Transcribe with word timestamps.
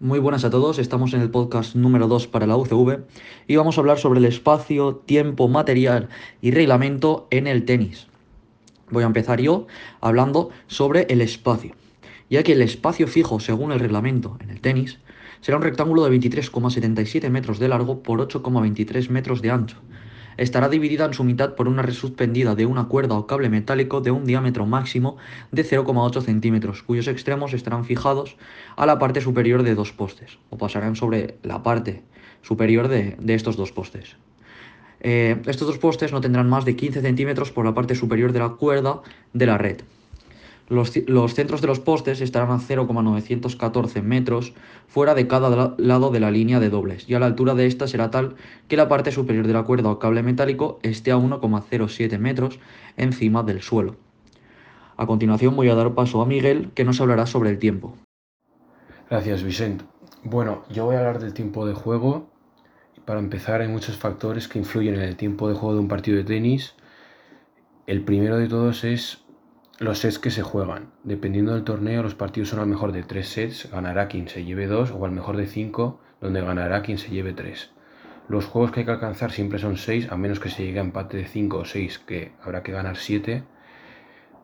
Muy 0.00 0.20
buenas 0.20 0.44
a 0.44 0.50
todos, 0.50 0.78
estamos 0.78 1.12
en 1.12 1.22
el 1.22 1.30
podcast 1.30 1.74
número 1.74 2.06
2 2.06 2.28
para 2.28 2.46
la 2.46 2.56
UCV 2.56 3.00
y 3.48 3.56
vamos 3.56 3.76
a 3.76 3.80
hablar 3.80 3.98
sobre 3.98 4.20
el 4.20 4.26
espacio, 4.26 4.94
tiempo, 4.94 5.48
material 5.48 6.08
y 6.40 6.52
reglamento 6.52 7.26
en 7.32 7.48
el 7.48 7.64
tenis. 7.64 8.06
Voy 8.90 9.02
a 9.02 9.06
empezar 9.06 9.40
yo 9.40 9.66
hablando 10.00 10.50
sobre 10.68 11.08
el 11.10 11.20
espacio, 11.20 11.74
ya 12.30 12.44
que 12.44 12.52
el 12.52 12.62
espacio 12.62 13.08
fijo 13.08 13.40
según 13.40 13.72
el 13.72 13.80
reglamento 13.80 14.36
en 14.38 14.50
el 14.50 14.60
tenis 14.60 15.00
será 15.40 15.56
un 15.56 15.64
rectángulo 15.64 16.04
de 16.04 16.16
23,77 16.16 17.28
metros 17.28 17.58
de 17.58 17.66
largo 17.66 18.00
por 18.00 18.20
8,23 18.20 19.08
metros 19.08 19.42
de 19.42 19.50
ancho 19.50 19.78
estará 20.38 20.68
dividida 20.68 21.04
en 21.04 21.12
su 21.12 21.24
mitad 21.24 21.54
por 21.54 21.68
una 21.68 21.82
red 21.82 21.92
suspendida 21.92 22.54
de 22.54 22.64
una 22.64 22.88
cuerda 22.88 23.16
o 23.16 23.26
cable 23.26 23.50
metálico 23.50 24.00
de 24.00 24.12
un 24.12 24.24
diámetro 24.24 24.64
máximo 24.64 25.18
de 25.52 25.64
0,8 25.64 26.22
centímetros, 26.22 26.82
cuyos 26.82 27.08
extremos 27.08 27.52
estarán 27.52 27.84
fijados 27.84 28.36
a 28.76 28.86
la 28.86 28.98
parte 28.98 29.20
superior 29.20 29.64
de 29.64 29.74
dos 29.74 29.92
postes, 29.92 30.38
o 30.48 30.56
pasarán 30.56 30.96
sobre 30.96 31.36
la 31.42 31.62
parte 31.62 32.02
superior 32.42 32.88
de, 32.88 33.16
estos 33.26 33.56
dos 33.56 33.72
postes. 33.72 34.16
Eh, 35.00 35.40
estos 35.46 35.66
dos 35.66 35.78
postes 35.78 36.12
no 36.12 36.20
tendrán 36.20 36.48
más 36.48 36.64
de 36.64 36.76
15 36.76 37.02
centímetros 37.02 37.52
por 37.52 37.64
la 37.64 37.74
parte 37.74 37.94
superior 37.94 38.32
de 38.32 38.38
la 38.38 38.50
cuerda 38.50 39.02
de 39.32 39.46
la 39.46 39.58
red. 39.58 39.82
Los, 40.68 40.92
centros 41.34 41.62
de 41.62 41.66
los 41.66 41.80
postes 41.80 42.20
estarán 42.20 42.50
a 42.50 42.58
0,914 42.58 44.02
metros 44.02 44.52
fuera 44.86 45.14
de 45.14 45.26
cada 45.26 45.74
lado 45.78 46.10
de 46.10 46.20
la 46.20 46.30
línea 46.30 46.60
de 46.60 46.68
dobles 46.68 47.08
y 47.08 47.14
a 47.14 47.18
la 47.18 47.26
altura 47.26 47.54
de 47.54 47.66
esta 47.66 47.88
será 47.88 48.10
tal 48.10 48.36
que 48.68 48.76
la 48.76 48.86
parte 48.86 49.10
superior 49.10 49.46
de 49.46 49.54
la 49.54 49.62
cuerda 49.62 49.90
o 49.90 49.98
cable 49.98 50.22
metálico 50.22 50.78
esté 50.82 51.10
a 51.10 51.16
1,07 51.16 52.18
metros 52.18 52.60
encima 52.98 53.42
del 53.42 53.62
suelo. 53.62 53.96
A 54.98 55.06
continuación 55.06 55.56
voy 55.56 55.70
a 55.70 55.74
dar 55.74 55.94
paso 55.94 56.20
a 56.20 56.26
Miguel 56.26 56.70
que 56.74 56.84
nos 56.84 57.00
hablará 57.00 57.24
sobre 57.24 57.48
el 57.48 57.58
tiempo. 57.58 57.94
Gracias 59.08 59.42
Vicente. 59.42 59.86
Bueno, 60.22 60.64
yo 60.68 60.84
voy 60.84 60.96
a 60.96 60.98
hablar 60.98 61.18
del 61.18 61.32
tiempo 61.32 61.64
de 61.64 61.72
juego. 61.72 62.28
Para 63.06 63.20
empezar 63.20 63.62
hay 63.62 63.68
muchos 63.68 63.96
factores 63.96 64.48
que 64.48 64.58
influyen 64.58 64.96
en 64.96 65.00
el 65.00 65.16
tiempo 65.16 65.48
de 65.48 65.54
juego 65.54 65.74
de 65.74 65.80
un 65.80 65.88
partido 65.88 66.18
de 66.18 66.24
tenis. 66.24 66.74
El 67.86 68.04
primero 68.04 68.36
de 68.36 68.48
todos 68.48 68.84
es 68.84 69.24
los 69.80 70.00
sets 70.00 70.18
que 70.18 70.32
se 70.32 70.42
juegan. 70.42 70.90
Dependiendo 71.04 71.54
del 71.54 71.62
torneo, 71.62 72.02
los 72.02 72.16
partidos 72.16 72.48
son 72.48 72.58
al 72.58 72.66
mejor 72.66 72.90
de 72.90 73.04
3 73.04 73.28
sets, 73.28 73.70
ganará 73.70 74.08
quien 74.08 74.28
se 74.28 74.44
lleve 74.44 74.66
2, 74.66 74.90
o 74.90 75.04
al 75.04 75.12
mejor 75.12 75.36
de 75.36 75.46
5, 75.46 76.00
donde 76.20 76.40
ganará 76.40 76.82
quien 76.82 76.98
se 76.98 77.10
lleve 77.10 77.32
3. 77.32 77.70
Los 78.28 78.44
juegos 78.46 78.72
que 78.72 78.80
hay 78.80 78.86
que 78.86 78.92
alcanzar 78.92 79.30
siempre 79.30 79.60
son 79.60 79.76
6, 79.76 80.10
a 80.10 80.16
menos 80.16 80.40
que 80.40 80.50
se 80.50 80.64
llegue 80.64 80.80
a 80.80 80.82
empate 80.82 81.16
de 81.16 81.26
5 81.26 81.58
o 81.58 81.64
6, 81.64 82.00
que 82.00 82.32
habrá 82.42 82.64
que 82.64 82.72
ganar 82.72 82.96
7, 82.96 83.44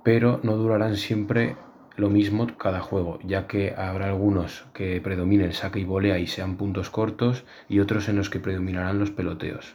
pero 0.05 0.39
no 0.45 0.57
durarán 0.57 0.97
siempre 0.97 1.57
lo 1.97 2.11
mismo 2.11 2.47
cada 2.57 2.79
juego, 2.81 3.19
ya 3.25 3.49
que 3.49 3.75
habrá 3.77 4.07
algunos 4.07 4.67
que 4.73 5.01
predominen 5.01 5.47
el 5.47 5.53
saque 5.53 5.81
y 5.81 5.85
volea 5.85 6.19
y 6.21 6.29
sean 6.29 6.57
puntos 6.57 6.91
cortos, 6.91 7.45
y 7.69 7.81
otros 7.81 8.09
en 8.09 8.17
los 8.17 8.31
que 8.31 8.39
predominarán 8.39 9.01
los 9.01 9.11
peloteos. 9.11 9.75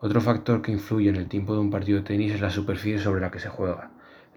Otro 0.00 0.20
factor 0.20 0.60
que 0.60 0.72
influye 0.72 1.08
en 1.08 1.16
el 1.16 1.28
tiempo 1.28 1.54
de 1.54 1.60
un 1.60 1.70
partido 1.70 1.98
de 1.98 2.04
tenis 2.04 2.34
es 2.34 2.42
la 2.42 2.50
superficie 2.50 2.98
sobre 2.98 3.22
la 3.22 3.30
que 3.30 3.38
se 3.38 3.48
juega. 3.48 3.90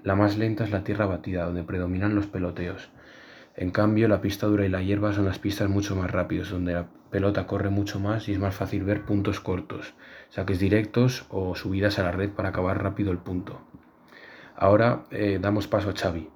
La 0.08 0.16
más 0.16 0.38
lenta 0.38 0.64
es 0.64 0.72
la 0.72 0.86
tierra 0.86 1.06
batida, 1.06 1.44
donde 1.44 1.66
predominan 1.66 2.16
los 2.16 2.28
peloteos. 2.28 2.90
En 3.58 3.72
cambio, 3.72 4.08
la 4.08 4.22
pista 4.22 4.48
dura 4.48 4.66
y 4.66 4.70
la 4.70 4.82
hierba 4.82 5.12
son 5.12 5.26
las 5.26 5.38
pistas 5.38 5.70
mucho 5.70 5.98
más 5.98 6.10
rápidas, 6.10 6.50
donde 6.50 6.72
la 6.72 6.88
pelota 7.12 7.46
corre 7.46 7.70
mucho 7.70 8.00
más 8.00 8.30
y 8.30 8.32
es 8.32 8.40
más 8.40 8.56
fácil 8.56 8.86
ver 8.86 9.04
puntos 9.04 9.42
cortos, 9.42 9.96
saques 10.30 10.60
directos 10.60 11.26
o 11.28 11.56
subidas 11.56 12.00
a 12.00 12.04
la 12.04 12.14
red 12.14 12.30
para 12.30 12.48
acabar 12.48 12.82
rápido 12.82 13.12
el 13.12 13.18
punto. 13.18 13.60
Ahora 14.56 15.04
eh, 15.12 15.40
damos 15.42 15.68
paso 15.68 15.90
a 15.90 15.94
Xavi 15.94 16.30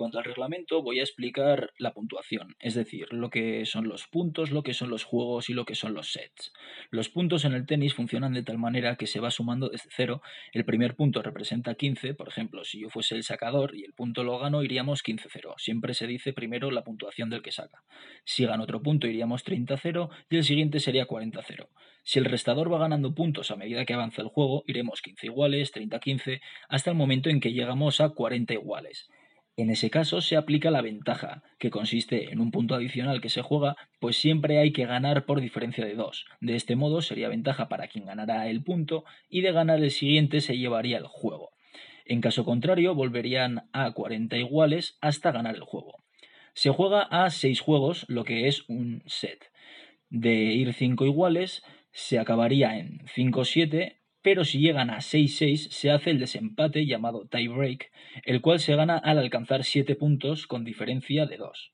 cuanto 0.00 0.16
al 0.16 0.24
reglamento, 0.24 0.82
voy 0.82 0.98
a 0.98 1.02
explicar 1.02 1.74
la 1.76 1.92
puntuación, 1.92 2.56
es 2.58 2.72
decir, 2.72 3.12
lo 3.12 3.28
que 3.28 3.66
son 3.66 3.86
los 3.86 4.06
puntos, 4.06 4.50
lo 4.50 4.62
que 4.62 4.72
son 4.72 4.88
los 4.88 5.04
juegos 5.04 5.50
y 5.50 5.52
lo 5.52 5.66
que 5.66 5.74
son 5.74 5.92
los 5.92 6.12
sets. 6.12 6.54
Los 6.88 7.10
puntos 7.10 7.44
en 7.44 7.52
el 7.52 7.66
tenis 7.66 7.92
funcionan 7.92 8.32
de 8.32 8.42
tal 8.42 8.56
manera 8.56 8.96
que 8.96 9.06
se 9.06 9.20
va 9.20 9.30
sumando 9.30 9.68
desde 9.68 9.90
cero. 9.94 10.22
El 10.54 10.64
primer 10.64 10.96
punto 10.96 11.20
representa 11.20 11.74
15, 11.74 12.14
por 12.14 12.28
ejemplo, 12.28 12.64
si 12.64 12.80
yo 12.80 12.88
fuese 12.88 13.14
el 13.14 13.24
sacador 13.24 13.76
y 13.76 13.84
el 13.84 13.92
punto 13.92 14.24
lo 14.24 14.38
gano, 14.38 14.62
iríamos 14.62 15.04
15-0. 15.04 15.52
Siempre 15.58 15.92
se 15.92 16.06
dice 16.06 16.32
primero 16.32 16.70
la 16.70 16.82
puntuación 16.82 17.28
del 17.28 17.42
que 17.42 17.52
saca. 17.52 17.82
Si 18.24 18.46
gano 18.46 18.64
otro 18.64 18.80
punto, 18.80 19.06
iríamos 19.06 19.44
30-0 19.44 20.08
y 20.30 20.36
el 20.38 20.44
siguiente 20.44 20.80
sería 20.80 21.06
40-0. 21.06 21.68
Si 22.04 22.18
el 22.18 22.24
restador 22.24 22.72
va 22.72 22.78
ganando 22.78 23.14
puntos 23.14 23.50
a 23.50 23.56
medida 23.56 23.84
que 23.84 23.92
avanza 23.92 24.22
el 24.22 24.28
juego, 24.28 24.64
iremos 24.66 25.02
15 25.02 25.26
iguales, 25.26 25.74
30-15, 25.74 26.40
hasta 26.70 26.90
el 26.90 26.96
momento 26.96 27.28
en 27.28 27.40
que 27.40 27.52
llegamos 27.52 28.00
a 28.00 28.08
40 28.08 28.54
iguales. 28.54 29.10
En 29.56 29.70
ese 29.70 29.90
caso 29.90 30.20
se 30.20 30.36
aplica 30.36 30.70
la 30.70 30.80
ventaja, 30.80 31.42
que 31.58 31.70
consiste 31.70 32.32
en 32.32 32.40
un 32.40 32.50
punto 32.50 32.74
adicional 32.74 33.20
que 33.20 33.28
se 33.28 33.42
juega, 33.42 33.76
pues 33.98 34.16
siempre 34.16 34.58
hay 34.58 34.72
que 34.72 34.86
ganar 34.86 35.26
por 35.26 35.40
diferencia 35.40 35.84
de 35.84 35.94
dos. 35.94 36.24
De 36.40 36.56
este 36.56 36.76
modo 36.76 37.02
sería 37.02 37.28
ventaja 37.28 37.68
para 37.68 37.88
quien 37.88 38.06
ganará 38.06 38.48
el 38.48 38.62
punto 38.62 39.04
y 39.28 39.42
de 39.42 39.52
ganar 39.52 39.82
el 39.82 39.90
siguiente 39.90 40.40
se 40.40 40.56
llevaría 40.56 40.98
el 40.98 41.06
juego. 41.06 41.50
En 42.06 42.20
caso 42.20 42.44
contrario, 42.44 42.94
volverían 42.94 43.68
a 43.72 43.92
40 43.92 44.36
iguales 44.38 44.96
hasta 45.00 45.30
ganar 45.30 45.54
el 45.54 45.62
juego. 45.62 45.96
Se 46.54 46.70
juega 46.70 47.02
a 47.02 47.30
6 47.30 47.60
juegos, 47.60 48.04
lo 48.08 48.24
que 48.24 48.48
es 48.48 48.68
un 48.68 49.02
set. 49.06 49.50
De 50.08 50.32
ir 50.32 50.72
5 50.72 51.06
iguales, 51.06 51.62
se 51.92 52.18
acabaría 52.18 52.78
en 52.78 53.00
5-7 53.14 53.99
pero 54.22 54.44
si 54.44 54.60
llegan 54.60 54.90
a 54.90 54.98
6-6 54.98 55.70
se 55.70 55.90
hace 55.90 56.10
el 56.10 56.18
desempate 56.18 56.86
llamado 56.86 57.26
tiebreak, 57.26 57.90
el 58.24 58.40
cual 58.40 58.60
se 58.60 58.76
gana 58.76 58.98
al 58.98 59.18
alcanzar 59.18 59.64
7 59.64 59.96
puntos 59.96 60.46
con 60.46 60.64
diferencia 60.64 61.26
de 61.26 61.36
2. 61.36 61.72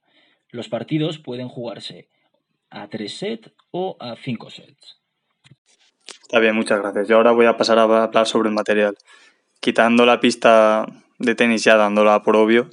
Los 0.51 0.69
partidos 0.69 1.19
pueden 1.19 1.49
jugarse 1.49 2.09
a 2.71 2.89
3 2.89 3.13
sets 3.13 3.53
o 3.71 3.97
a 4.01 4.17
5 4.17 4.51
sets. 4.51 5.01
Está 6.23 6.39
bien, 6.41 6.55
muchas 6.55 6.81
gracias. 6.81 7.09
Yo 7.09 7.17
ahora 7.17 7.33
voy 7.33 7.47
a 7.47 7.57
pasar 7.57 7.79
a 7.79 7.83
hablar 7.83 8.27
sobre 8.27 8.49
el 8.49 8.55
material. 8.55 8.97
Quitando 9.61 10.07
la 10.07 10.21
pista 10.21 10.87
de 11.19 11.35
tenis 11.35 11.65
ya 11.65 11.77
dándola 11.77 12.23
por 12.23 12.37
obvio, 12.37 12.71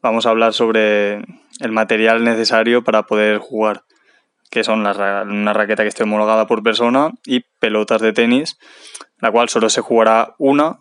vamos 0.00 0.26
a 0.26 0.30
hablar 0.30 0.52
sobre 0.52 1.16
el 1.60 1.72
material 1.72 2.24
necesario 2.24 2.82
para 2.82 3.04
poder 3.04 3.38
jugar, 3.38 3.84
que 4.52 4.62
son 4.62 4.80
una 4.80 5.52
raqueta 5.52 5.82
que 5.82 5.88
esté 5.88 6.04
homologada 6.04 6.46
por 6.46 6.62
persona 6.62 7.10
y 7.26 7.40
pelotas 7.58 8.00
de 8.00 8.12
tenis 8.12 8.58
la 9.22 9.30
cual 9.30 9.48
solo 9.48 9.70
se 9.70 9.80
jugará 9.80 10.34
una, 10.38 10.78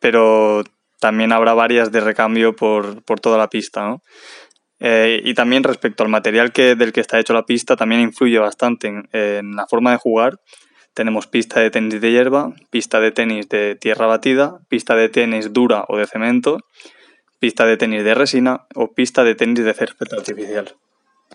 pero 0.00 0.64
también 1.00 1.32
habrá 1.32 1.52
varias 1.52 1.92
de 1.92 2.00
recambio 2.00 2.56
por, 2.56 3.04
toda 3.20 3.36
la 3.36 3.50
pista. 3.50 3.98
Eh, 4.80 5.20
y 5.22 5.34
también 5.34 5.62
respecto 5.62 6.02
al 6.02 6.08
material 6.08 6.50
que, 6.50 6.74
del 6.74 6.92
que 6.92 7.00
está 7.00 7.20
hecho 7.20 7.34
la 7.34 7.44
pista, 7.44 7.76
también 7.76 8.00
influye 8.00 8.38
bastante 8.38 8.88
en, 9.12 9.54
la 9.54 9.66
forma 9.66 9.92
de 9.92 9.98
jugar. 9.98 10.40
Tenemos 10.94 11.26
pista 11.26 11.60
de 11.60 11.70
tenis 11.70 12.00
de 12.00 12.10
hierba, 12.10 12.54
pista 12.70 13.00
de 13.00 13.12
tenis 13.12 13.48
de 13.50 13.76
tierra 13.76 14.06
batida, 14.06 14.60
pista 14.68 14.96
de 14.96 15.10
tenis 15.10 15.52
dura 15.52 15.84
o 15.88 15.98
de 15.98 16.06
cemento, 16.06 16.60
pista 17.38 17.66
de 17.66 17.76
tenis 17.76 18.02
de 18.02 18.14
resina 18.14 18.66
o 18.74 18.94
pista 18.94 19.24
de 19.24 19.34
tenis 19.34 19.62
de 19.62 19.74
césped 19.74 20.10
artificial. 20.16 20.74